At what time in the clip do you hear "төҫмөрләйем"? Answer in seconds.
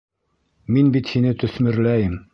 1.45-2.21